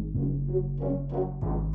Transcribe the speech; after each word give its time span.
Thank 0.00 1.69